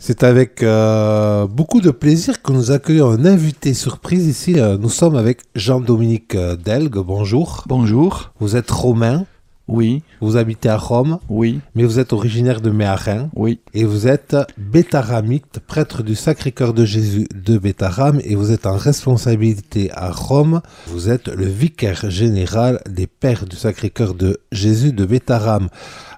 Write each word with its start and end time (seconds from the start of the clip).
C'est 0.00 0.22
avec 0.22 0.62
euh, 0.62 1.48
beaucoup 1.48 1.80
de 1.80 1.90
plaisir 1.90 2.40
que 2.40 2.52
nous 2.52 2.70
accueillons 2.70 3.10
un 3.10 3.24
invité 3.24 3.74
surprise 3.74 4.28
ici. 4.28 4.58
Euh, 4.58 4.78
nous 4.78 4.90
sommes 4.90 5.16
avec 5.16 5.40
Jean-Dominique 5.56 6.36
euh, 6.36 6.54
Delgue. 6.54 6.98
Bonjour. 6.98 7.64
Bonjour. 7.66 8.32
Vous 8.38 8.56
êtes 8.56 8.70
romain. 8.70 9.26
Oui. 9.68 10.02
Vous 10.20 10.36
habitez 10.36 10.68
à 10.68 10.76
Rome. 10.76 11.18
Oui. 11.28 11.60
Mais 11.74 11.84
vous 11.84 11.98
êtes 11.98 12.12
originaire 12.12 12.60
de 12.60 12.70
Méharin. 12.70 13.28
Oui. 13.36 13.60
Et 13.74 13.84
vous 13.84 14.08
êtes 14.08 14.36
bétaramite, 14.56 15.60
prêtre 15.66 16.02
du 16.02 16.14
Sacré-Cœur 16.14 16.72
de 16.72 16.84
Jésus 16.84 17.28
de 17.34 17.58
Bétarame. 17.58 18.20
Et 18.24 18.34
vous 18.34 18.50
êtes 18.50 18.66
en 18.66 18.76
responsabilité 18.76 19.90
à 19.92 20.10
Rome. 20.10 20.62
Vous 20.86 21.10
êtes 21.10 21.28
le 21.28 21.44
vicaire 21.46 22.10
général 22.10 22.80
des 22.88 23.06
Pères 23.06 23.44
du 23.44 23.56
Sacré-Cœur 23.56 24.14
de 24.14 24.40
Jésus 24.52 24.92
de 24.92 25.04
Bétarame. 25.04 25.68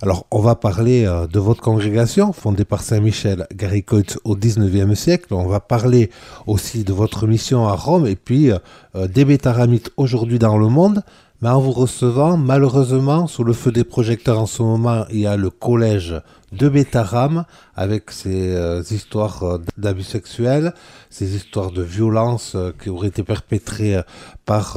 Alors, 0.03 0.27
on 0.31 0.41
va 0.41 0.55
parler 0.55 1.05
euh, 1.05 1.27
de 1.27 1.39
votre 1.39 1.61
congrégation, 1.61 2.33
fondée 2.33 2.65
par 2.65 2.83
Saint 2.83 3.01
Michel 3.01 3.47
Garicoit 3.55 4.17
au 4.25 4.37
19e 4.37 4.95
siècle. 4.95 5.35
On 5.35 5.47
va 5.47 5.61
parler 5.61 6.11
aussi 6.47 6.85
de 6.85 6.93
votre 6.93 7.27
mission 7.27 7.69
à 7.69 7.75
Rome 7.75 8.07
et 8.07 8.17
puis 8.17 8.51
euh, 8.51 9.09
des 9.09 9.25
bétaramites 9.25 9.91
aujourd'hui 9.97 10.39
dans 10.39 10.57
le 10.57 10.69
monde. 10.69 11.03
Mais 11.43 11.49
en 11.49 11.59
vous 11.59 11.73
recevant, 11.73 12.37
malheureusement, 12.37 13.27
sous 13.27 13.45
le 13.45 13.55
feu 13.55 13.73
des 13.73 13.85
projecteurs 13.85 14.39
en 14.39 14.47
ce 14.47 14.63
moment, 14.63 15.07
il 15.11 15.21
y 15.21 15.27
a 15.27 15.39
le 15.39 15.49
collège 15.49 16.21
de 16.53 16.69
Bétaram 16.69 17.45
avec 17.75 18.11
ces 18.11 18.55
euh, 18.55 18.83
histoires 18.91 19.43
euh, 19.45 19.59
d'abus 19.79 20.03
sexuels, 20.03 20.75
ces 21.09 21.35
histoires 21.35 21.71
de 21.71 21.83
violences 21.83 22.57
euh, 22.57 22.73
qui 22.79 22.91
auraient 22.91 23.09
été 23.09 23.23
perpétrées 23.23 23.99
par 24.45 24.77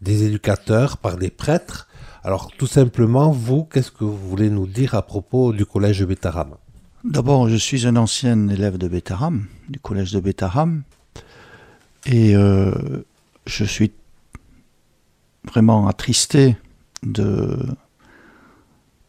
des 0.00 0.24
éducateurs, 0.24 0.96
par 0.96 1.16
des 1.16 1.30
prêtres. 1.30 1.86
Alors 2.24 2.50
tout 2.58 2.66
simplement, 2.66 3.30
vous, 3.30 3.62
qu'est-ce 3.62 3.92
que 3.92 4.02
vous 4.02 4.16
voulez 4.16 4.50
nous 4.50 4.66
dire 4.66 4.94
à 4.94 5.02
propos 5.02 5.52
du 5.52 5.64
collège 5.64 6.00
de 6.00 6.06
Bétaram? 6.06 6.56
D'abord, 7.04 7.48
je 7.48 7.56
suis 7.56 7.86
un 7.86 7.94
ancien 7.94 8.48
élève 8.48 8.78
de 8.78 8.88
Bétaram, 8.88 9.44
du 9.68 9.78
collège 9.78 10.12
de 10.12 10.18
Bétaram, 10.18 10.82
et 12.06 12.34
je 13.46 13.64
suis 13.64 13.92
vraiment 15.48 15.88
attristé 15.88 16.56
de, 17.02 17.58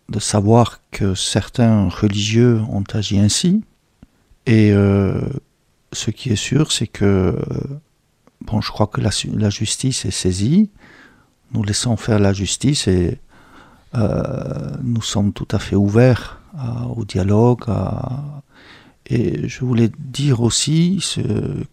de 0.10 0.20
savoir 0.20 0.80
que 0.92 1.14
certains 1.16 1.88
religieux 1.90 2.62
ont 2.70 2.84
agi 2.94 3.20
ainsi. 3.20 3.64
Et 4.46 4.72
euh, 4.72 5.22
ce 5.94 6.12
qui 6.12 6.30
est 6.30 6.36
sûr, 6.36 6.72
c'est 6.72 6.88
que, 6.88 7.38
bon, 8.42 8.62
je 8.62 8.72
crois 8.72 8.88
que 8.88 9.02
la, 9.02 9.50
justice 9.50 10.06
est 10.06 10.12
saisie. 10.12 10.70
Nous 11.52 11.64
laissons 11.64 11.98
faire 11.98 12.20
la 12.20 12.34
justice 12.34 12.88
et 12.88 13.20
euh, 13.96 14.72
nous 14.84 15.02
sommes 15.02 15.34
tout 15.34 15.48
à 15.52 15.60
fait 15.60 15.76
ouverts 15.76 16.42
au 16.96 17.06
dialogue. 17.06 17.66
et 19.06 19.48
je 19.48 19.64
voulais 19.64 19.92
dire 20.00 20.42
aussi 20.42 21.04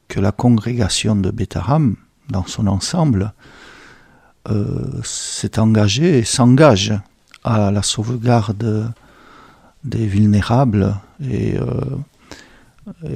que 0.09 0.21
la 0.21 0.33
congrégation 0.33 1.17
de 1.17 1.31
Bétaram, 1.31 1.97
dans 2.29 2.47
son 2.47 2.67
ensemble, 2.67 3.23
euh, 3.23 3.56
s'est 5.03 5.59
engagée 5.59 6.19
et 6.19 6.25
s'engage 6.25 6.95
à 7.45 7.71
la 7.71 7.83
sauvegarde 7.83 8.93
des 9.85 10.07
vulnérables. 10.07 10.95
Et, 11.29 11.57
euh, 11.57 11.65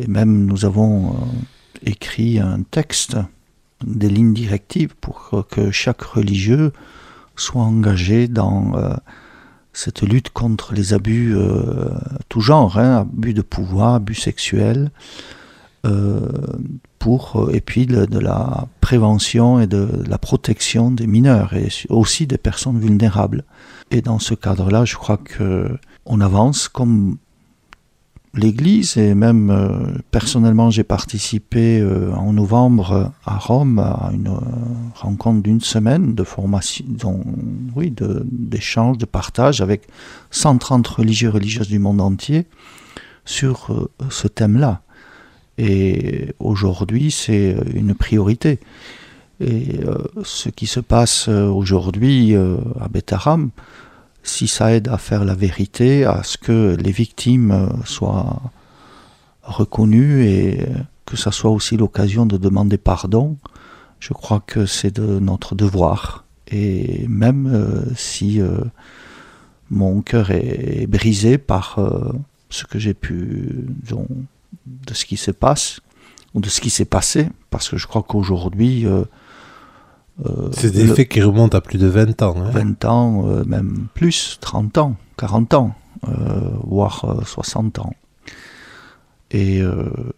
même 0.08 0.46
nous 0.46 0.64
avons 0.64 1.10
euh, 1.10 1.14
écrit 1.84 2.38
un 2.40 2.62
texte, 2.70 3.16
des 3.84 4.08
lignes 4.08 4.34
directives 4.34 4.94
pour 5.00 5.46
que 5.50 5.70
chaque 5.70 6.02
religieux 6.02 6.72
soit 7.36 7.62
engagé 7.62 8.28
dans 8.28 8.76
euh, 8.76 8.94
cette 9.72 10.02
lutte 10.02 10.30
contre 10.30 10.74
les 10.74 10.92
abus 10.92 11.34
euh, 11.34 11.88
tout 12.28 12.40
genre, 12.40 12.78
hein, 12.78 12.98
abus 13.00 13.34
de 13.34 13.42
pouvoir, 13.42 13.94
abus 13.94 14.14
sexuels, 14.14 14.90
euh, 15.86 16.20
pour, 16.98 17.36
euh, 17.36 17.52
et 17.52 17.60
puis 17.60 17.86
de 17.86 18.18
la 18.18 18.66
prévention 18.90 19.60
et 19.60 19.68
de 19.68 19.86
la 20.08 20.18
protection 20.18 20.90
des 20.90 21.06
mineurs 21.06 21.54
et 21.54 21.68
aussi 21.90 22.26
des 22.26 22.38
personnes 22.38 22.80
vulnérables. 22.80 23.44
Et 23.92 24.00
dans 24.02 24.18
ce 24.18 24.34
cadre-là, 24.34 24.84
je 24.84 24.96
crois 24.96 25.16
que 25.16 25.68
on 26.06 26.20
avance 26.20 26.66
comme 26.68 27.16
l'Église 28.34 28.96
et 28.96 29.14
même 29.14 29.50
euh, 29.50 29.94
personnellement 30.10 30.70
j'ai 30.70 30.82
participé 30.82 31.78
euh, 31.78 32.12
en 32.14 32.32
novembre 32.32 33.12
à 33.24 33.38
Rome 33.38 33.78
à 33.78 34.10
une 34.12 34.26
euh, 34.26 34.40
rencontre 34.96 35.40
d'une 35.40 35.60
semaine 35.60 36.16
de 36.16 36.24
formation, 36.24 37.20
oui, 37.76 37.92
de- 37.92 38.26
d'échange, 38.28 38.98
de, 38.98 39.06
partage 39.06 39.60
avec 39.60 39.86
130 40.32 40.84
religieux 40.88 41.28
et 41.28 41.32
religieuses 41.32 41.68
du 41.68 41.78
monde 41.78 42.00
entier 42.00 42.48
sur 43.24 43.88
ce 44.10 44.26
thème-là. 44.26 44.82
Et 45.62 46.34
aujourd'hui, 46.38 47.10
c'est 47.10 47.54
une 47.74 47.94
priorité. 47.94 48.58
Et 49.40 49.80
euh, 49.84 49.96
ce 50.24 50.48
qui 50.48 50.66
se 50.66 50.80
passe 50.80 51.28
euh, 51.28 51.48
aujourd'hui 51.48 52.34
euh, 52.34 52.56
à 52.80 52.88
Betaram, 52.88 53.50
si 54.22 54.48
ça 54.48 54.72
aide 54.72 54.88
à 54.88 54.96
faire 54.96 55.22
la 55.24 55.34
vérité, 55.34 56.04
à 56.06 56.22
ce 56.22 56.38
que 56.38 56.76
les 56.80 56.92
victimes 56.92 57.50
euh, 57.50 57.66
soient 57.84 58.40
reconnues 59.42 60.24
et 60.24 60.66
que 61.04 61.18
ça 61.18 61.30
soit 61.30 61.50
aussi 61.50 61.76
l'occasion 61.76 62.24
de 62.24 62.38
demander 62.38 62.78
pardon, 62.78 63.36
je 63.98 64.14
crois 64.14 64.42
que 64.46 64.64
c'est 64.64 64.94
de 64.94 65.18
notre 65.18 65.54
devoir. 65.54 66.24
Et 66.48 67.06
même 67.06 67.46
euh, 67.52 67.84
si 67.96 68.40
euh, 68.40 68.60
mon 69.70 70.00
cœur 70.00 70.30
est 70.30 70.86
brisé 70.86 71.36
par 71.36 71.78
euh, 71.78 72.12
ce 72.48 72.64
que 72.64 72.78
j'ai 72.78 72.94
pu, 72.94 73.66
de 74.66 74.94
ce 74.94 75.04
qui 75.04 75.16
se 75.16 75.30
passe, 75.30 75.80
ou 76.34 76.40
de 76.40 76.48
ce 76.48 76.60
qui 76.60 76.70
s'est 76.70 76.84
passé, 76.84 77.28
parce 77.50 77.68
que 77.68 77.76
je 77.76 77.86
crois 77.86 78.02
qu'aujourd'hui, 78.02 78.86
euh, 78.86 79.04
euh, 80.26 80.50
C'est 80.52 80.70
des 80.70 80.84
le- 80.84 80.94
faits 80.94 81.08
qui 81.08 81.22
remontent 81.22 81.56
à 81.56 81.60
plus 81.60 81.78
de 81.78 81.86
20 81.86 82.22
ans. 82.22 82.34
hein. 82.38 82.50
20 82.50 82.84
ans, 82.84 83.28
euh, 83.28 83.44
même 83.44 83.86
plus, 83.94 84.38
30 84.40 84.78
ans, 84.78 84.96
40 85.16 85.54
ans, 85.54 85.74
voire 86.64 87.04
euh, 87.04 87.22
60 87.24 87.78
ans. 87.80 87.92
Et 89.32 89.60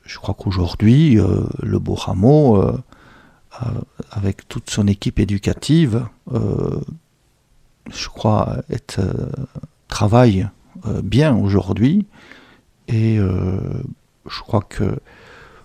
je 0.05 0.17
crois 0.19 0.35
qu'aujourd'hui, 0.35 1.19
le 1.63 1.79
Beau 1.79 1.93
Rameau, 1.95 2.65
avec 4.11 4.49
toute 4.49 4.71
son 4.71 4.87
équipe 4.87 5.19
éducative, 5.19 6.07
je 6.33 8.09
crois, 8.09 8.57
est, 8.71 8.99
travaille 9.89 10.49
bien 11.03 11.37
aujourd'hui. 11.37 12.07
Et 12.89 13.19
je 14.29 14.41
crois 14.41 14.63
que, 14.63 14.99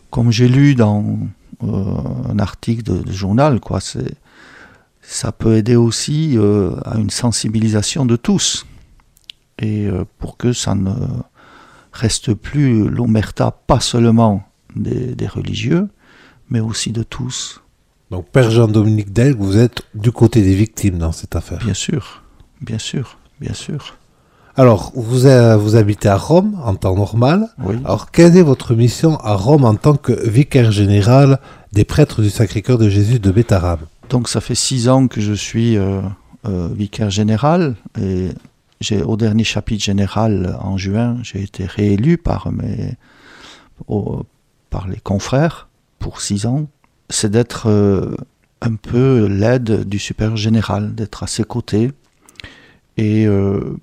comme 0.09 0.31
j'ai 0.31 0.47
lu 0.47 0.75
dans 0.75 1.19
euh, 1.63 1.93
un 2.29 2.39
article 2.39 2.83
de, 2.83 3.03
de 3.03 3.11
journal, 3.11 3.59
quoi, 3.59 3.79
c'est 3.79 4.15
ça 5.01 5.31
peut 5.31 5.55
aider 5.55 5.77
aussi 5.77 6.37
euh, 6.37 6.75
à 6.83 6.97
une 6.97 7.09
sensibilisation 7.09 8.05
de 8.05 8.17
tous. 8.17 8.65
Et 9.57 9.87
euh, 9.87 10.03
pour 10.19 10.35
que 10.35 10.51
ça 10.51 10.75
ne 10.75 10.93
reste 11.93 12.33
plus 12.33 12.89
l'omerta, 12.89 13.51
pas 13.51 13.79
seulement 13.79 14.43
des, 14.75 15.15
des 15.15 15.27
religieux, 15.27 15.87
mais 16.49 16.59
aussi 16.59 16.91
de 16.91 17.03
tous, 17.03 17.61
Donc 18.11 18.29
Père 18.29 18.51
Jean-Dominique 18.51 19.11
Delgue, 19.11 19.39
vous 19.39 19.57
êtes 19.57 19.81
du 19.93 20.11
côté 20.11 20.41
des 20.41 20.55
victimes 20.55 20.97
dans 20.97 21.11
cette 21.11 21.35
affaire. 21.35 21.59
bien 21.63 21.73
sûr, 21.73 22.23
bien 22.61 22.77
sûr, 22.77 23.17
bien 23.39 23.53
sûr. 23.53 23.97
Alors, 24.59 24.91
vous, 24.95 25.19
vous 25.59 25.75
habitez 25.75 26.09
à 26.09 26.17
Rome 26.17 26.59
en 26.63 26.73
temps 26.75 26.95
normal. 26.95 27.47
Oui. 27.63 27.75
Alors, 27.85 28.09
quelle 28.11 28.35
est 28.35 28.41
votre 28.41 28.73
mission 28.73 29.17
à 29.17 29.35
Rome 29.35 29.65
en 29.65 29.75
tant 29.75 29.95
que 29.95 30.27
vicaire 30.27 30.71
général 30.71 31.39
des 31.73 31.85
prêtres 31.85 32.21
du 32.23 32.29
Sacré-Cœur 32.31 32.79
de 32.79 32.89
Jésus 32.89 33.19
de 33.19 33.29
Bétarame 33.31 33.81
Donc 34.09 34.27
ça 34.29 34.41
fait 34.41 34.55
six 34.55 34.89
ans 34.89 35.07
que 35.07 35.21
je 35.21 35.33
suis 35.33 35.77
euh, 35.77 36.01
euh, 36.47 36.69
vicaire 36.73 37.11
général 37.11 37.75
et 38.01 38.29
j'ai 38.81 39.03
au 39.03 39.15
dernier 39.15 39.43
chapitre 39.43 39.83
général 39.83 40.57
en 40.59 40.77
juin, 40.77 41.17
j'ai 41.23 41.43
été 41.43 41.65
réélu 41.65 42.17
par 42.17 42.51
mes 42.51 42.95
au- 43.87 44.23
par 44.71 44.87
les 44.87 44.99
confrères 44.99 45.67
pour 45.99 46.19
six 46.21 46.45
ans. 46.47 46.65
C'est 47.11 47.29
d'être 47.31 47.69
euh, 47.69 48.15
un 48.61 48.73
peu 48.75 49.27
l'aide 49.27 49.87
du 49.87 49.99
supérieur 49.99 50.35
général, 50.37 50.95
d'être 50.95 51.21
à 51.23 51.27
ses 51.27 51.43
côtés. 51.43 51.91
Et 52.97 53.27
euh, 53.27 53.77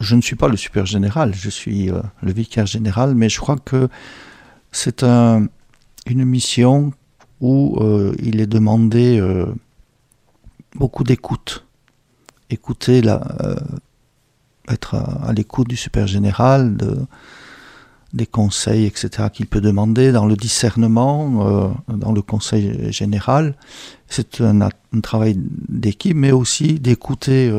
je 0.00 0.14
ne 0.14 0.20
suis 0.20 0.36
pas 0.36 0.48
le 0.48 0.56
supérieur 0.56 0.86
général, 0.86 1.34
je 1.34 1.50
suis 1.50 1.90
euh, 1.90 2.00
le 2.22 2.32
vicaire 2.32 2.66
général, 2.66 3.14
mais 3.14 3.28
je 3.28 3.40
crois 3.40 3.56
que 3.56 3.88
c'est 4.72 5.02
un, 5.02 5.46
une 6.06 6.24
mission 6.24 6.92
où 7.40 7.78
euh, 7.80 8.14
il 8.18 8.40
est 8.40 8.46
demandé 8.46 9.18
euh, 9.18 9.46
beaucoup 10.74 11.04
d'écoute. 11.04 11.64
Écouter, 12.48 13.02
être 14.68 14.94
à, 14.94 15.32
l'écoute 15.32 15.68
du 15.68 15.76
super 15.76 16.06
général, 16.06 16.76
de, 16.76 16.98
des 18.12 18.26
conseils, 18.26 18.84
etc., 18.84 19.28
qu'il 19.32 19.46
peut 19.46 19.60
demander 19.60 20.12
dans 20.12 20.26
le 20.26 20.36
discernement, 20.36 21.74
dans 21.88 22.12
le 22.12 22.22
conseil 22.22 22.92
général. 22.92 23.56
C'est 24.08 24.40
un, 24.40 24.68
travail 25.02 25.36
d'équipe, 25.68 26.16
mais 26.16 26.30
aussi 26.30 26.78
d'écouter 26.78 27.50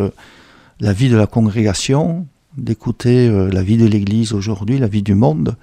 la 0.80 0.94
vie 0.94 1.10
de 1.10 1.18
la 1.18 1.28
congrégation, 1.28 2.28
d'écouter 2.58 3.28
euh, 3.28 3.50
la 3.50 3.64
vie 3.64 3.78
de 3.78 3.86
l'Église 3.86 4.34
aujourd'hui, 4.34 4.78
la 4.78 4.88
vie 4.88 5.04
du 5.04 5.16
monde, 5.16 5.56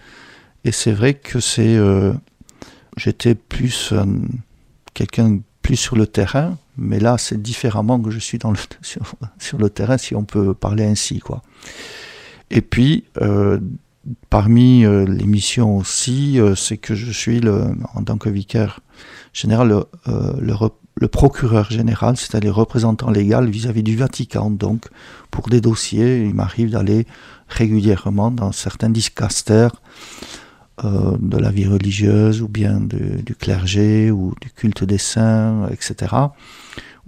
Et 0.65 0.73
c'est 0.73 0.93
vrai 0.93 1.15
que 1.15 1.41
c'est, 1.41 1.79
j'étais 2.97 3.35
plus 3.35 3.93
quelqu'un 4.95 5.41
plus 5.61 5.77
sur 5.77 5.97
le 5.97 6.07
terrain, 6.07 6.57
mais 6.77 6.99
là 6.99 7.17
c'est 7.19 7.41
différemment 7.41 8.01
que 8.01 8.11
je 8.11 8.19
suis 8.19 8.39
dans 8.39 8.51
le, 8.51 8.59
sur, 9.39 9.59
le 9.59 9.71
terrain, 9.71 9.99
si 9.99 10.15
on 10.15 10.25
peut 10.25 10.55
parler 10.55 10.85
ainsi, 10.85 11.19
quoi. 11.19 11.43
Et 12.51 12.63
puis, 12.63 13.05
parmi 14.31 14.85
les 14.85 15.27
missions 15.27 15.77
aussi, 15.77 16.39
c'est 16.57 16.79
que 16.79 16.95
je 16.95 17.11
suis 17.11 17.41
le, 17.41 17.75
en 17.95 18.05
tant 18.05 18.17
que 18.17 18.31
vicaire 18.31 18.81
général 19.33 19.69
le, 19.69 19.87
le, 20.41 20.55
le 20.97 21.09
procureur 21.09 21.71
général, 21.71 22.17
c'est-à-dire 22.17 22.55
représentant 22.55 23.11
légal 23.11 23.49
vis-à-vis 23.49 23.83
du 23.83 23.97
Vatican. 23.97 24.51
Donc, 24.51 24.87
pour 25.31 25.49
des 25.49 25.61
dossiers, 25.61 26.25
il 26.25 26.35
m'arrive 26.35 26.71
d'aller 26.71 27.07
régulièrement 27.49 28.31
dans 28.31 28.53
certains 28.53 28.91
discasters 28.91 29.73
euh, 30.85 31.17
de 31.21 31.39
la 31.39 31.51
vie 31.51 31.67
religieuse 31.67 32.43
ou 32.43 32.49
bien 32.49 32.81
du 32.81 33.35
clergé 33.37 34.11
ou 34.11 34.35
du 34.41 34.51
culte 34.51 34.83
des 34.83 34.99
saints, 34.99 35.69
etc. 35.71 36.13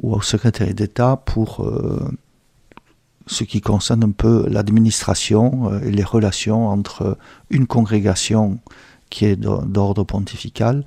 ou 0.01 0.15
au 0.15 0.21
secrétaire 0.21 0.73
d'État 0.73 1.17
pour 1.17 1.65
euh, 1.65 2.09
ce 3.27 3.43
qui 3.43 3.61
concerne 3.61 4.05
un 4.05 4.13
peu 4.13 4.47
l'administration 4.49 5.73
euh, 5.73 5.81
et 5.81 5.91
les 5.91 6.05
relations 6.05 6.69
entre 6.69 7.19
une 7.51 7.67
congrégation 7.67 8.59
qui 9.11 9.25
est 9.25 9.37
d'ordre 9.37 10.05
pontifical 10.05 10.85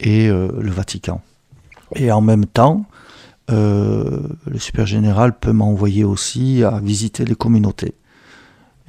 et 0.00 0.28
le 0.28 0.70
Vatican. 0.70 1.22
Et 1.94 2.12
en 2.12 2.20
même 2.20 2.46
temps, 2.46 2.84
euh, 3.50 4.20
le 4.46 4.58
super 4.58 4.86
général 4.86 5.38
peut 5.38 5.52
m'envoyer 5.52 6.04
aussi 6.04 6.62
à 6.62 6.80
visiter 6.80 7.24
les 7.24 7.34
communautés. 7.34 7.94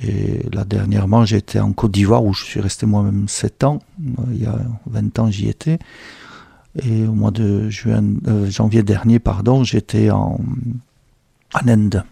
Et 0.01 0.49
là, 0.53 0.63
dernièrement, 0.63 1.25
j'étais 1.25 1.59
en 1.59 1.73
Côte 1.73 1.91
d'Ivoire 1.91 2.23
où 2.23 2.33
je 2.33 2.45
suis 2.45 2.61
resté 2.61 2.85
moi-même 2.85 3.27
7 3.27 3.63
ans. 3.63 3.79
Euh, 3.99 4.23
il 4.31 4.43
y 4.43 4.45
a 4.45 4.57
20 4.87 5.19
ans, 5.19 5.29
j'y 5.29 5.49
étais. 5.49 5.79
Et 6.83 7.05
au 7.05 7.13
mois 7.13 7.31
de 7.31 7.69
euh, 7.87 8.49
janvier 8.49 8.83
dernier, 8.83 9.19
pardon, 9.19 9.63
j'étais 9.63 10.09
en, 10.09 10.39
en 11.53 11.67
Inde 11.67 12.03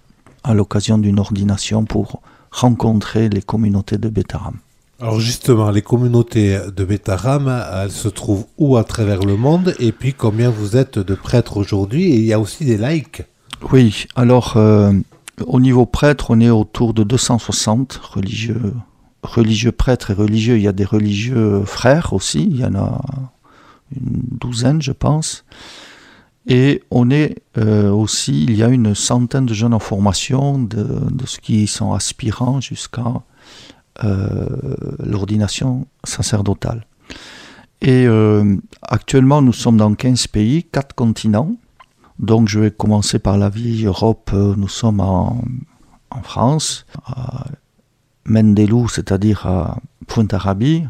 à 0.44 0.54
l'occasion 0.54 0.98
d'une 0.98 1.19
ordination 1.19 1.86
pour 1.86 2.22
rencontrer 2.51 3.30
les 3.30 3.42
communautés 3.42 3.98
de 3.98 4.10
Betaram. 4.10 4.56
Alors 5.00 5.20
justement, 5.20 5.70
les 5.70 5.84
communautés 5.84 6.60
de 6.76 6.84
Betaram, 6.84 7.64
elles 7.72 7.92
se 7.92 8.08
trouvent 8.08 8.46
où 8.58 8.78
à 8.78 8.84
travers 8.84 9.20
le 9.20 9.38
monde 9.38 9.76
Et 9.78 9.92
puis 9.92 10.14
combien 10.14 10.50
vous 10.50 10.76
êtes 10.76 10.98
de 10.98 11.14
prêtres 11.14 11.58
aujourd'hui? 11.58 12.06
Et 12.06 12.16
il 12.16 12.26
y 12.26 12.34
a 12.34 12.40
aussi 12.40 12.66
des 12.66 12.78
laïcs 12.78 13.22
Oui, 13.72 14.08
alors 14.16 14.58
euh, 14.58 14.92
au 15.46 15.60
niveau 15.60 15.86
prêtre, 15.86 16.32
on 16.32 16.40
est 16.40 16.50
autour 16.50 16.96
de 16.96 17.04
260 17.04 17.94
religieux, 18.12 18.74
religieux 19.22 19.72
prêtres 19.72 20.10
et 20.10 20.16
religieux. 20.16 20.58
Il 20.58 20.64
y 20.64 20.68
a 20.68 20.74
des 20.74 20.86
religieux 20.86 21.64
frères 21.64 22.14
aussi, 22.14 22.48
il 22.50 22.58
y 22.58 22.66
en 22.66 22.74
a 22.74 23.00
une 23.96 24.22
douzaine 24.40 24.82
je 24.82 24.94
pense. 24.94 25.46
Et 26.48 26.82
on 26.90 27.12
est 27.12 27.36
euh, 27.60 27.92
aussi, 27.92 28.46
il 28.46 28.56
y 28.56 28.64
a 28.64 28.70
une 28.70 28.96
centaine 28.96 29.46
de 29.46 29.54
jeunes 29.54 29.74
en 29.74 29.80
formation, 29.80 30.58
de, 30.58 30.88
ceux 31.26 31.40
qui 31.42 31.68
sont 31.68 31.94
aspirants 31.94 32.62
jusqu'à 32.62 33.22
l'ordination 34.04 35.88
sacerdotale. 36.04 36.86
Et 37.82 38.08
euh, 38.08 38.56
actuellement, 38.82 39.42
nous 39.42 39.54
sommes 39.54 39.78
dans 39.78 39.94
15 39.94 40.28
pays, 40.28 40.64
4 40.64 40.96
continents. 40.96 41.52
Donc 42.20 42.48
je 42.48 42.60
vais 42.60 42.72
commencer 42.72 43.20
par 43.20 43.38
la 43.38 43.50
vieille 43.50 43.86
Europe. 43.86 44.32
Nous 44.34 44.68
sommes 44.68 45.00
en, 45.00 45.44
France, 46.24 46.88
à 47.06 47.46
Mendelou, 48.26 48.88
c'est-à-dire 48.88 49.46
à 49.46 49.78
Fuenterrabie, 50.08 50.86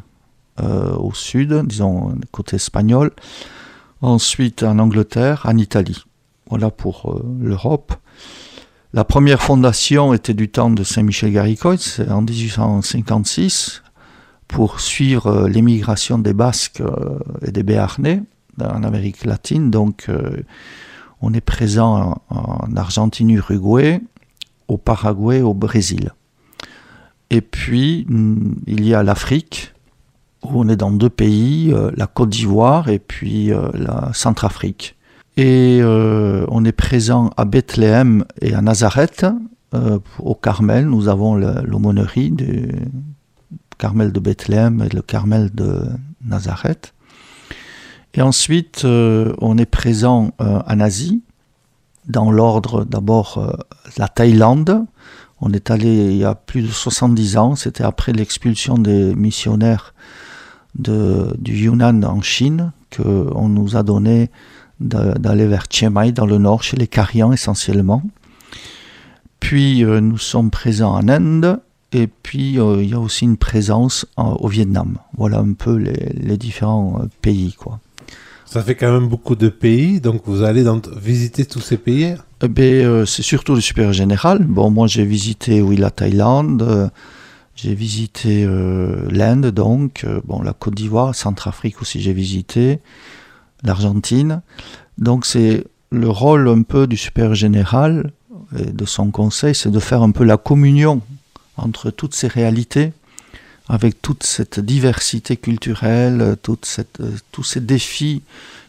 euh, 0.61 0.95
au 0.95 1.13
sud, 1.13 1.65
disons 1.65 2.15
côté 2.31 2.55
espagnol. 2.55 3.11
Ensuite 4.01 4.63
en 4.63 4.79
Angleterre, 4.79 5.41
en 5.45 5.57
Italie. 5.57 6.05
Voilà 6.49 6.71
pour 6.71 7.21
l'Europe. 7.41 7.93
La 8.97 9.03
première 9.03 9.43
fondation 9.43 10.15
était 10.15 10.33
du 10.33 10.49
temps 10.49 10.71
de 10.71 10.83
Saint-Michel 10.83 11.31
Garicoit, 11.31 11.75
en 12.09 12.23
1856, 12.23 13.83
pour 14.47 14.79
suivre 14.79 15.27
euh, 15.27 15.47
l'émigration 15.47 16.17
des 16.17 16.33
Basques 16.33 16.81
euh, 16.81 17.19
et 17.45 17.51
des 17.51 17.61
Béarnais 17.61 18.23
en 18.59 18.81
Amérique 18.81 19.23
latine. 19.23 19.69
Donc, 19.69 20.05
euh, 20.09 20.37
on 21.21 21.31
est 21.35 21.41
présent 21.41 22.23
en 22.31 22.75
Argentine, 22.75 23.29
Uruguay, 23.29 24.01
au 24.67 24.77
Paraguay, 24.77 25.41
au 25.41 25.53
Brésil. 25.53 26.11
Et 27.29 27.41
puis, 27.41 28.07
mm, 28.09 28.55
il 28.65 28.83
y 28.83 28.95
a 28.95 29.03
l'Afrique, 29.03 29.75
où 30.41 30.59
on 30.59 30.67
est 30.69 30.75
dans 30.75 30.89
deux 30.89 31.11
pays, 31.11 31.71
la 31.95 32.07
Côte 32.07 32.29
d'Ivoire 32.29 32.89
et 32.89 32.97
puis 32.97 33.51
la 33.75 34.09
Centrafrique. 34.13 34.96
Et 35.37 35.79
euh, 35.83 36.47
on 36.49 36.65
est 36.65 36.71
présent 36.71 37.29
à 37.37 37.45
Bethléem 37.45 38.25
et 38.41 38.55
à 38.55 38.61
Nazareth. 38.61 39.23
Euh, 39.75 39.99
au 40.17 40.33
Carmel, 40.33 40.87
nous 40.87 41.09
avons 41.09 41.35
l'aumônerie 41.35 42.31
du 42.31 42.71
Carmel 43.77 44.11
de 44.11 44.19
Bethléem 44.19 44.81
et 44.81 44.93
le 44.93 45.03
Carmel 45.03 45.53
de 45.53 45.83
Nazareth. 46.25 46.95
Et 48.15 48.23
ensuite, 48.23 48.81
euh, 48.85 49.31
on 49.39 49.59
est 49.59 49.67
présent 49.67 50.31
en 50.39 50.79
Asie, 50.79 51.21
dans 52.07 52.31
l'ordre 52.31 52.83
d'abord 52.83 53.55
la 53.97 54.07
Thaïlande. 54.07 54.85
On 55.39 55.51
est 55.51 55.69
allé 55.69 56.13
il 56.13 56.17
y 56.17 56.23
a 56.23 56.33
plus 56.33 56.63
de 56.63 56.71
70 56.71 57.37
ans, 57.37 57.55
c'était 57.55 57.83
après 57.83 58.11
l'expulsion 58.11 58.75
des 58.75 59.13
missionnaires 59.13 59.93
du 60.73 61.53
Yunnan 61.53 62.01
en 62.03 62.21
Chine, 62.21 62.71
qu'on 62.95 63.49
nous 63.49 63.75
a 63.75 63.83
donné 63.83 64.31
d'aller 64.79 65.47
vers 65.47 65.65
Chiang 65.69 65.91
Mai 65.91 66.11
dans 66.11 66.25
le 66.25 66.37
nord, 66.37 66.63
chez 66.63 66.77
les 66.77 66.87
Carians 66.87 67.31
essentiellement. 67.31 68.03
Puis 69.39 69.83
euh, 69.83 70.01
nous 70.01 70.17
sommes 70.17 70.49
présents 70.49 70.93
en 70.93 71.07
Inde 71.07 71.59
et 71.91 72.07
puis 72.07 72.59
euh, 72.59 72.83
il 72.83 72.89
y 72.89 72.93
a 72.93 72.99
aussi 72.99 73.25
une 73.25 73.37
présence 73.37 74.05
au 74.17 74.47
Vietnam. 74.47 74.97
Voilà 75.17 75.39
un 75.39 75.53
peu 75.53 75.75
les, 75.75 76.37
différents 76.37 76.99
euh, 77.01 77.05
pays. 77.21 77.53
Quoi. 77.57 77.79
Ça 78.45 78.61
fait 78.61 78.75
quand 78.75 78.91
même 78.91 79.07
beaucoup 79.07 79.35
de 79.35 79.49
pays, 79.49 79.99
donc 80.01 80.23
vous 80.25 80.43
allez 80.43 80.65
visiter 81.01 81.45
tous 81.45 81.59
ces 81.59 81.77
pays? 81.77 82.15
Eh 82.41 82.47
ben, 82.47 83.05
C'est 83.05 83.23
surtout 83.23 83.55
le 83.55 83.61
super 83.61 83.93
général. 83.93 84.43
Bon, 84.43 84.69
moi 84.69 84.87
j'ai 84.87 85.05
visité 85.05 85.61
oui, 85.61 85.75
la 85.75 85.91
Thaïlande, 85.91 86.91
j'ai 87.55 87.73
visité 87.73 88.47
l'Inde, 89.09 89.47
donc, 89.47 90.05
bon, 90.23 90.41
la 90.41 90.53
Côte 90.53 90.75
d'Ivoire, 90.75 91.13
Centrafrique 91.13 91.81
aussi 91.81 91.99
j'ai 91.99 92.13
visité 92.13 92.79
l'Argentine. 93.63 94.41
Donc 94.97 95.25
c'est 95.25 95.65
le 95.91 96.09
rôle 96.09 96.47
un 96.49 96.63
peu 96.63 96.87
du 96.87 96.97
super 96.97 97.35
général 97.35 98.11
et 98.57 98.71
de 98.71 98.85
son 98.85 99.11
conseil, 99.11 99.55
c'est 99.55 99.71
de 99.71 99.79
faire 99.79 100.01
un 100.01 100.11
peu 100.11 100.23
la 100.23 100.37
communion 100.37 101.01
entre 101.57 101.89
toutes 101.89 102.13
ces 102.13 102.27
réalités, 102.27 102.93
avec 103.67 104.01
toute 104.01 104.23
cette 104.23 104.59
diversité 104.59 105.35
culturelle, 105.35 106.37
toute 106.41 106.65
cette, 106.65 107.01
euh, 107.01 107.11
tous 107.31 107.43
ces 107.43 107.59
défis 107.59 108.21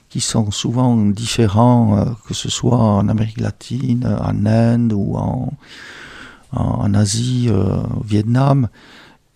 qui 0.08 0.20
sont 0.20 0.50
souvent 0.50 0.96
différents, 0.96 1.98
euh, 1.98 2.04
que 2.26 2.34
ce 2.34 2.48
soit 2.48 2.78
en 2.78 3.08
Amérique 3.08 3.40
latine, 3.40 4.06
en 4.06 4.46
Inde 4.46 4.92
ou 4.92 5.16
en, 5.16 5.52
en, 6.52 6.94
Asie, 6.94 7.48
euh, 7.48 7.76
au 7.96 8.02
Vietnam. 8.02 8.68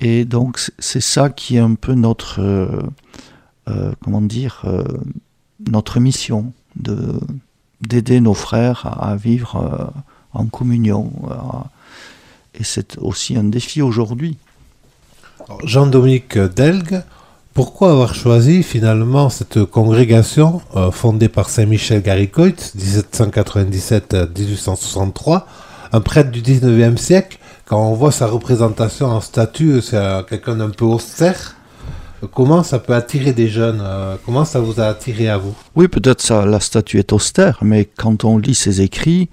Et 0.00 0.25
donc 0.25 0.59
c'est 0.78 1.02
ça 1.02 1.30
qui 1.30 1.56
est 1.56 1.61
un 1.61 1.75
peu 1.75 1.94
notre, 1.94 2.40
comment 4.00 4.21
dire, 4.21 4.64
notre 5.69 6.00
mission 6.00 6.52
de 6.76 7.21
d'aider 7.83 8.21
nos 8.21 8.35
frères 8.35 8.97
à, 9.00 9.16
vivre 9.16 9.57
euh, 9.57 9.87
en 10.35 10.47
communion. 10.47 11.11
Euh, 11.28 11.35
et 12.54 12.64
c'est 12.64 12.99
aussi 12.99 13.37
un 13.37 13.45
défi 13.45 13.81
aujourd'hui. 13.83 14.37
Jean-Dominique 15.64 16.38
Delgue, 16.38 17.02
pourquoi 17.54 17.90
avoir 17.90 18.14
choisi 18.14 18.62
finalement 18.62 19.28
cette 19.31 19.64
congrégation 19.64 20.62
euh, 20.76 20.92
fondée 20.92 21.28
par 21.28 21.49
Saint-Michel 21.49 22.02
Garicoit, 22.02 22.75
1797-1863, 22.78 25.42
un 25.92 26.00
prêtre 26.00 26.31
du 26.31 26.40
19e 26.40 26.97
siècle 26.97 27.38
Quand 27.66 27.85
on 27.85 27.95
voit 27.95 28.12
sa 28.12 28.28
représentation 28.28 29.09
en 29.09 29.21
statue, 29.21 29.83
c'est 29.83 30.00
quelqu'un 30.28 30.54
d'un 30.54 30.71
peu 30.71 30.85
austère? 30.85 31.57
Comment 32.30 32.62
ça 32.62 32.78
peut 32.78 32.94
attirer 32.94 33.32
des 33.32 33.48
jeunes 33.48 33.80
euh, 33.82 34.16
Comment 34.24 34.44
ça 34.44 34.60
vous 34.60 34.80
a 34.80 34.84
attiré 34.84 35.28
à 35.28 35.38
vous? 35.38 35.54
Oui, 35.74 35.88
peut-être 35.88 36.20
ça, 36.20 36.46
la 36.46 36.60
statue 36.60 36.98
est 36.98 37.12
austère, 37.12 37.58
mais 37.62 37.84
quand 37.84 38.24
on 38.24 38.38
lit 38.38 38.54
ses 38.54 38.80
écrits, 38.80 39.28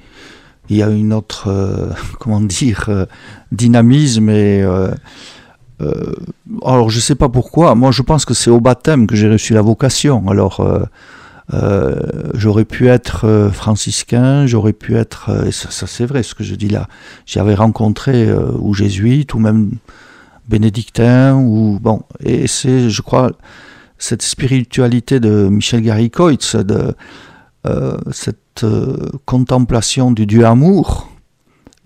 il 0.69 0.77
y 0.77 0.83
a 0.83 0.89
une 0.89 1.13
autre, 1.13 1.49
euh, 1.49 1.91
comment 2.19 2.41
dire, 2.41 2.85
euh, 2.89 3.05
dynamisme 3.51 4.29
et 4.29 4.63
alors 6.65 6.89
je 6.89 6.97
ne 6.97 7.01
sais 7.01 7.15
pas 7.15 7.29
pourquoi. 7.29 7.73
Moi, 7.73 7.91
je 7.91 8.01
pense 8.01 8.25
que 8.25 8.33
c'est 8.33 8.49
au 8.49 8.59
baptême 8.59 9.07
que 9.07 9.15
j'ai 9.15 9.29
reçu 9.29 9.53
la 9.53 9.61
vocation. 9.61 10.27
Alors 10.27 10.61
j'aurais 12.33 12.65
pu 12.65 12.89
être 12.89 13.49
franciscain, 13.53 14.45
j'aurais 14.45 14.73
pu 14.73 14.97
être, 14.97 15.49
ça, 15.51 15.71
ça 15.71 15.87
c'est 15.87 16.05
vrai 16.05 16.21
ce 16.21 16.35
que 16.35 16.43
je 16.43 16.55
dis 16.55 16.67
là. 16.67 16.89
J'avais 17.25 17.55
rencontré 17.55 18.29
ou 18.33 18.73
jésuite 18.73 19.33
ou 19.33 19.39
même 19.39 19.71
bénédictin 20.49 21.35
ou 21.35 21.79
bon. 21.79 22.03
Et 22.19 22.47
c'est, 22.47 22.89
je 22.89 23.01
crois, 23.01 23.31
cette 23.97 24.21
spiritualité 24.21 25.19
de 25.19 25.47
Michel 25.49 25.81
Gary-Coitz, 25.81 26.55
de 26.55 26.95
euh, 27.67 27.97
cette 28.11 28.63
euh, 28.63 29.09
contemplation 29.25 30.11
du 30.11 30.25
Dieu 30.25 30.45
amour. 30.45 31.09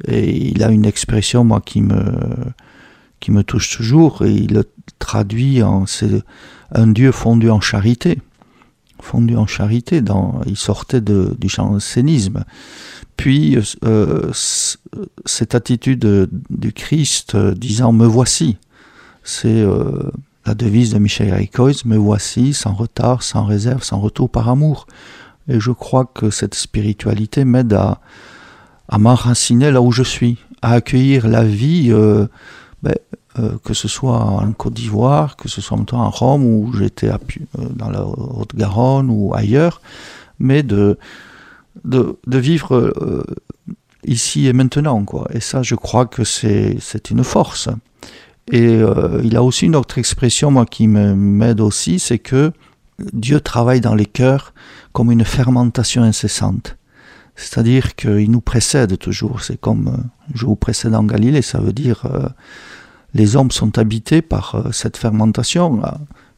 Et 0.07 0.51
il 0.51 0.63
a 0.63 0.69
une 0.69 0.85
expression, 0.85 1.43
moi, 1.43 1.61
qui 1.63 1.81
me, 1.81 2.03
qui 3.19 3.31
me 3.31 3.43
touche 3.43 3.75
toujours, 3.75 4.23
et 4.23 4.31
il 4.31 4.53
le 4.53 4.63
traduit 4.99 5.63
en 5.63 5.85
c'est 5.85 6.23
un 6.71 6.87
Dieu 6.87 7.11
fondu 7.11 7.49
en 7.49 7.61
charité. 7.61 8.19
Fondu 9.01 9.35
en 9.35 9.47
charité, 9.47 10.01
dans, 10.01 10.41
il 10.45 10.55
sortait 10.55 11.01
du 11.01 11.49
jansénisme. 11.49 12.43
Puis 13.17 13.57
euh, 13.83 14.31
cette 14.33 15.55
attitude 15.55 16.29
du 16.49 16.73
Christ 16.73 17.37
disant 17.37 17.93
Me 17.93 18.05
voici, 18.05 18.57
c'est 19.23 19.65
la 20.45 20.55
devise 20.55 20.93
de 20.93 20.99
Michel 20.99 21.33
Aycois, 21.33 21.71
Me 21.85 21.97
voici, 21.97 22.53
sans 22.53 22.73
retard, 22.73 23.23
sans 23.23 23.45
réserve, 23.45 23.83
sans 23.83 23.99
retour 23.99 24.29
par 24.29 24.49
amour. 24.49 24.87
Et 25.47 25.59
je 25.59 25.71
crois 25.71 26.05
que 26.05 26.29
cette 26.29 26.55
spiritualité 26.55 27.45
m'aide 27.45 27.73
à, 27.73 27.99
à 28.89 28.97
m'enraciner 28.97 29.71
là 29.71 29.81
où 29.81 29.91
je 29.91 30.03
suis, 30.03 30.37
à 30.61 30.73
accueillir 30.73 31.27
la 31.27 31.43
vie, 31.43 31.87
euh, 31.91 32.27
ben, 32.81 32.95
euh, 33.39 33.57
que 33.63 33.73
ce 33.73 33.87
soit 33.87 34.19
en 34.19 34.51
Côte 34.53 34.73
d'Ivoire, 34.73 35.35
que 35.35 35.49
ce 35.49 35.61
soit 35.61 35.77
en 35.93 36.09
Rome, 36.09 36.45
où 36.45 36.73
j'étais 36.77 37.09
euh, 37.09 37.17
dans 37.75 37.89
la 37.89 38.05
Haute-Garonne 38.05 39.09
ou 39.09 39.33
ailleurs, 39.35 39.81
mais 40.39 40.63
de, 40.63 40.97
de, 41.83 42.17
vivre 42.27 42.93
ici 44.05 44.47
et 44.47 44.53
maintenant. 44.53 45.03
Quoi. 45.05 45.27
Et 45.33 45.39
ça, 45.39 45.63
je 45.63 45.75
crois 45.75 46.05
que 46.05 46.23
c'est 46.23 47.09
une 47.09 47.23
force. 47.23 47.69
Et 48.51 48.79
il 49.23 49.35
a 49.35 49.43
aussi 49.43 49.65
une 49.65 49.75
autre 49.75 49.97
expression, 49.97 50.51
moi, 50.51 50.65
qui 50.65 50.87
m'aide 50.87 51.61
aussi, 51.61 51.99
c'est 51.99 52.19
que 52.19 52.51
Dieu 52.99 53.39
travaille 53.39 53.81
dans 53.81 53.95
les 53.95 54.05
cœurs 54.05 54.53
comme 54.91 55.11
une 55.11 55.25
fermentation 55.25 56.03
incessante. 56.03 56.77
C'est-à-dire 57.35 57.95
qu'il 57.95 58.29
nous 58.29 58.41
précède 58.41 58.97
toujours. 58.97 59.41
C'est 59.41 59.59
comme 59.59 59.87
euh, 59.87 59.97
je 60.35 60.45
vous 60.45 60.55
précède 60.55 60.93
en 60.95 61.03
Galilée, 61.03 61.41
ça 61.41 61.59
veut 61.59 61.73
dire 61.73 62.05
euh, 62.05 62.27
les 63.13 63.35
hommes 63.35 63.51
sont 63.51 63.77
habités 63.77 64.21
par 64.21 64.55
euh, 64.55 64.71
cette 64.71 64.97
fermentation 64.97 65.81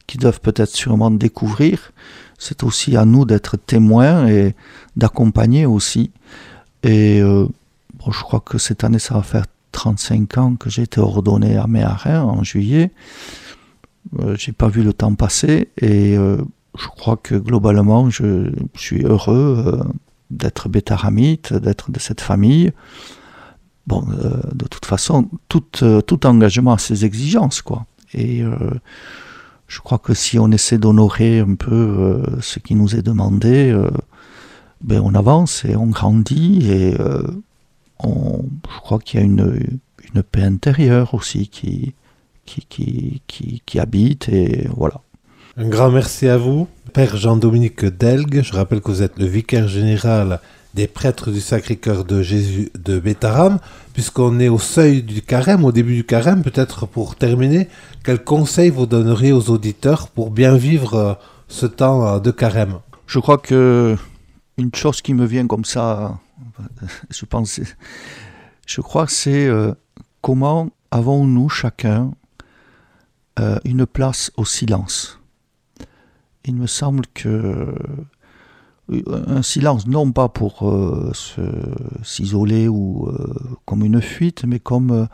qui 0.06 0.18
doivent 0.18 0.40
peut-être 0.40 0.74
sûrement 0.74 1.10
découvrir. 1.10 1.92
C'est 2.38 2.62
aussi 2.62 2.96
à 2.96 3.04
nous 3.04 3.24
d'être 3.24 3.56
témoins 3.56 4.28
et 4.28 4.54
d'accompagner 4.96 5.66
aussi. 5.66 6.10
Et 6.82 7.20
bon, 7.22 8.12
je 8.12 8.22
crois 8.22 8.40
que 8.40 8.58
cette 8.58 8.84
année, 8.84 8.98
ça 8.98 9.14
va 9.14 9.22
faire 9.22 9.46
35 9.72 10.38
ans 10.38 10.56
que 10.56 10.68
j'ai 10.70 10.82
été 10.82 11.00
ordonné 11.00 11.56
à 11.56 11.66
Méharin 11.66 12.22
en 12.22 12.42
juillet. 12.42 12.92
j'ai 14.34 14.52
pas 14.52 14.68
vu 14.68 14.82
le 14.82 14.92
temps 14.92 15.14
passer 15.14 15.70
et 15.80 16.16
je 16.78 16.86
crois 16.88 17.16
que 17.16 17.34
globalement, 17.34 18.10
je, 18.10 18.50
suis 18.74 19.02
heureux 19.02 19.64
euh, 19.66 19.84
d'être 20.30 20.68
bétaramite, 20.68 21.52
d'être 21.52 21.90
de 21.90 21.98
cette 21.98 22.20
famille. 22.20 22.72
Bon, 23.86 24.04
euh, 24.10 24.40
de 24.54 24.66
toute 24.66 24.86
façon, 24.86 25.28
tout, 25.48 25.64
euh, 25.82 26.00
tout, 26.00 26.26
engagement 26.26 26.74
a 26.74 26.78
ses 26.78 27.04
exigences, 27.04 27.62
quoi. 27.62 27.86
Et 28.14 28.42
je 29.68 29.80
crois 29.80 29.98
que 29.98 30.14
si 30.14 30.38
on 30.38 30.50
essaie 30.50 30.78
d'honorer 30.78 31.40
un 31.40 31.54
peu 31.54 32.22
ce 32.40 32.58
qui 32.58 32.74
nous 32.74 32.94
est 32.94 33.02
demandé, 33.02 33.76
ben 34.80 35.00
on 35.04 35.14
avance 35.14 35.64
et 35.64 35.76
on 35.76 35.86
grandit 35.86 36.70
et 36.70 36.96
on, 37.98 38.44
je 38.72 38.80
crois 38.80 38.98
qu'il 38.98 39.20
y 39.20 39.22
a 39.22 39.26
une, 39.26 39.68
paix 40.30 40.42
intérieure 40.42 41.14
aussi 41.14 41.48
qui, 41.48 41.94
qui, 42.46 42.64
qui, 42.68 43.22
qui, 43.26 43.62
qui 43.66 43.78
habite 43.78 44.28
et 44.28 44.66
voilà. 44.76 45.00
Un 45.58 45.68
grand 45.68 45.90
merci 45.90 46.28
à 46.28 46.36
vous, 46.36 46.68
Père 46.92 47.16
Jean-Dominique 47.16 47.84
Delgue. 47.84 48.42
Je 48.42 48.52
rappelle 48.52 48.80
que 48.80 48.90
vous 48.90 49.02
êtes 49.02 49.18
le 49.18 49.24
vicaire 49.24 49.68
général 49.68 50.40
des 50.76 50.86
prêtres 50.86 51.30
du 51.30 51.40
Sacré-Cœur 51.40 52.04
de 52.04 52.20
Jésus 52.20 52.70
de 52.78 52.98
Bétaram, 53.00 53.58
puisqu'on 53.94 54.38
est 54.40 54.48
au 54.48 54.58
seuil 54.58 55.02
du 55.02 55.22
carême, 55.22 55.64
au 55.64 55.72
début 55.72 55.94
du 55.96 56.04
carême, 56.04 56.42
peut-être 56.42 56.86
pour 56.86 57.16
terminer, 57.16 57.68
quel 58.04 58.22
conseil 58.22 58.68
vous 58.68 58.84
donneriez 58.84 59.32
aux 59.32 59.48
auditeurs 59.48 60.08
pour 60.08 60.30
bien 60.30 60.54
vivre 60.54 60.94
euh, 60.94 61.14
ce 61.48 61.64
temps 61.64 62.06
euh, 62.06 62.18
de 62.20 62.30
carême? 62.30 62.78
Je 63.06 63.18
crois 63.18 63.38
que 63.38 63.96
une 64.58 64.74
chose 64.74 65.00
qui 65.00 65.14
me 65.14 65.24
vient 65.24 65.46
comme 65.46 65.64
ça, 65.64 66.18
je 67.10 67.24
pense, 67.24 67.58
je 68.66 68.80
crois 68.82 69.06
c'est 69.08 69.46
euh, 69.46 69.72
comment 70.20 70.68
avons-nous 70.90 71.48
chacun 71.48 72.10
une 73.64 73.84
place 73.84 74.30
au 74.38 74.46
silence? 74.46 75.20
Il 76.46 76.54
me 76.54 76.66
semble 76.68 77.04
que 77.12 77.28
euh, 77.28 77.74
un 78.88 79.42
silence, 79.42 79.86
non 79.86 80.12
pas 80.12 80.28
pour 80.28 80.68
euh, 80.68 81.12
s'isoler 82.02 82.68
ou 82.68 83.08
euh, 83.08 83.34
comme 83.64 83.84
une 83.84 84.00
fuite, 84.00 84.44
mais 84.44 84.60
comme 84.60 85.08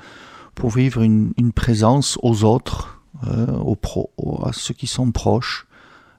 pour 0.54 0.70
vivre 0.70 1.02
une, 1.02 1.52
présence 1.54 2.18
aux 2.22 2.44
autres, 2.44 3.02
aux 3.64 3.76
pro, 3.76 4.10
à 4.44 4.52
ceux 4.52 4.74
qui 4.74 4.86
sont 4.86 5.10
proches, 5.10 5.66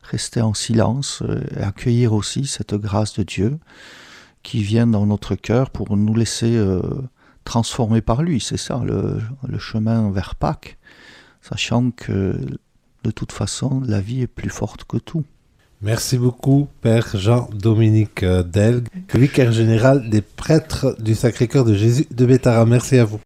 rester 0.02 0.42
en 0.42 0.54
silence 0.54 1.22
et 1.56 1.62
accueillir 1.62 2.14
aussi 2.14 2.48
cette 2.48 2.74
grâce 2.74 3.14
de 3.14 3.24
Dieu 3.24 3.60
qui 4.42 4.64
vient 4.64 4.88
dans 4.88 5.06
notre 5.06 5.36
cœur 5.36 5.70
pour 5.70 5.96
nous 5.96 6.16
laisser 6.16 6.60
transformer 7.44 8.02
par 8.02 8.24
lui. 8.24 8.40
C'est 8.40 8.58
ça 8.58 8.82
le 8.84 9.60
chemin 9.60 10.10
vers 10.10 10.34
Pâques, 10.34 10.80
sachant 11.42 11.92
que 11.92 12.40
de 13.04 13.12
toute 13.12 13.32
façon, 13.32 13.82
la 13.86 14.02
vie 14.02 14.22
est 14.22 14.28
plus 14.28 14.50
forte 14.50 14.86
que 14.86 14.98
tout. 14.98 15.26
Merci 15.84 16.18
beaucoup, 16.18 16.70
Père 16.82 17.10
Jean-Dominique 17.14 18.24
Delgue, 18.24 18.88
vicaire 19.14 19.52
général 19.52 20.10
des 20.10 20.22
prêtres 20.22 20.96
du 21.02 21.14
Sacré-Cœur 21.14 21.66
de 21.66 21.74
Jésus 21.74 22.08
de 22.10 22.26
Bétara. 22.26 22.66
Merci 22.66 22.98
à 23.00 23.04
vous. 23.04 23.20